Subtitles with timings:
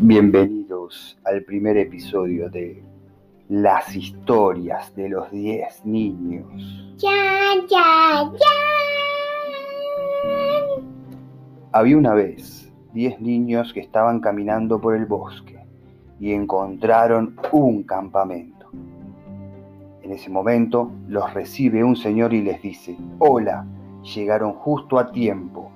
[0.00, 2.84] Bienvenidos al primer episodio de
[3.48, 6.46] Las historias de los 10 niños.
[6.98, 8.46] Ya, ya, ya.
[11.72, 15.58] Había una vez 10 niños que estaban caminando por el bosque
[16.20, 18.70] y encontraron un campamento.
[20.02, 23.66] En ese momento los recibe un señor y les dice, hola,
[24.14, 25.72] llegaron justo a tiempo.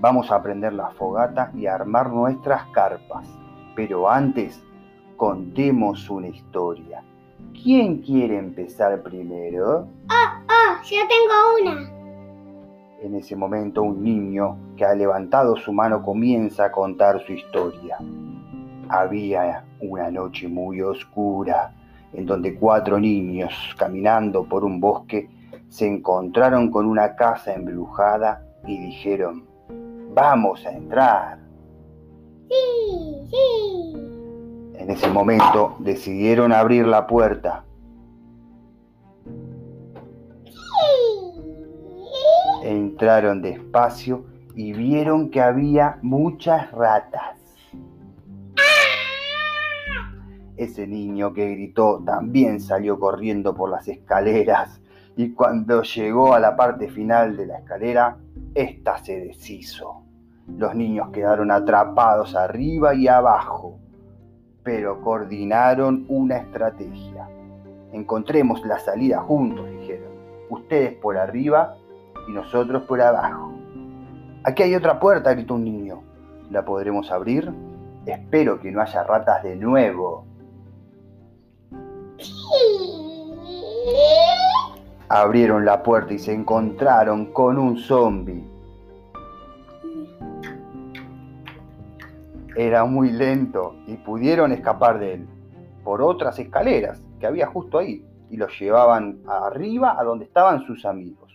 [0.00, 3.28] Vamos a prender la fogata y a armar nuestras carpas.
[3.76, 4.60] Pero antes,
[5.16, 7.04] contemos una historia.
[7.62, 9.86] ¿Quién quiere empezar primero?
[10.10, 11.92] Oh, oh, yo tengo una.
[13.02, 17.98] En ese momento un niño que ha levantado su mano comienza a contar su historia.
[18.88, 21.74] Había una noche muy oscura
[22.14, 25.28] en donde cuatro niños caminando por un bosque
[25.68, 29.44] se encontraron con una casa embrujada y dijeron,
[30.14, 31.45] vamos a entrar.
[34.96, 37.64] Ese momento decidieron abrir la puerta.
[42.62, 44.24] Entraron despacio
[44.54, 47.36] y vieron que había muchas ratas.
[50.56, 54.80] Ese niño que gritó también salió corriendo por las escaleras
[55.14, 58.16] y cuando llegó a la parte final de la escalera,
[58.54, 60.04] ésta se deshizo.
[60.48, 63.78] Los niños quedaron atrapados arriba y abajo,
[64.66, 67.28] pero coordinaron una estrategia.
[67.92, 70.10] Encontremos la salida juntos, dijeron.
[70.50, 71.76] Ustedes por arriba
[72.28, 73.52] y nosotros por abajo.
[74.42, 76.02] Aquí hay otra puerta, gritó un niño.
[76.50, 77.48] ¿La podremos abrir?
[78.06, 80.24] Espero que no haya ratas de nuevo.
[85.08, 88.44] Abrieron la puerta y se encontraron con un zombie.
[92.56, 95.28] Era muy lento y pudieron escapar de él
[95.84, 100.86] por otras escaleras que había justo ahí y los llevaban arriba a donde estaban sus
[100.86, 101.32] amigos.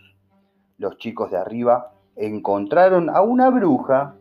[0.78, 4.16] Los chicos de arriba encontraron a una bruja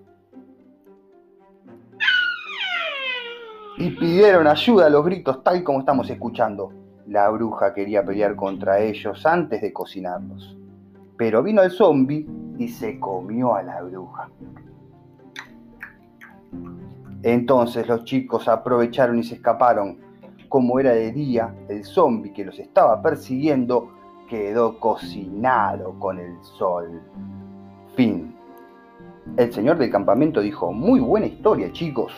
[3.78, 6.72] y pidieron ayuda a los gritos tal como estamos escuchando.
[7.08, 10.56] La bruja quería pelear contra ellos antes de cocinarlos.
[11.18, 12.28] Pero vino el zombi
[12.60, 14.30] y se comió a la bruja.
[17.24, 20.00] Entonces los chicos aprovecharon y se escaparon.
[20.50, 23.92] Como era de día, el zombi que los estaba persiguiendo
[24.28, 27.02] quedó cocinado con el sol.
[27.96, 28.36] Fin.
[29.38, 32.12] El señor del campamento dijo, muy buena historia chicos,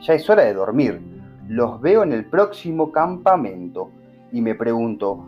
[0.00, 1.00] ya es hora de dormir.
[1.48, 3.90] Los veo en el próximo campamento
[4.32, 5.26] y me pregunto,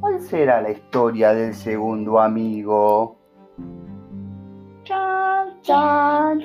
[0.00, 3.16] ¿cuál será la historia del segundo amigo?
[4.84, 6.40] Chan, chan,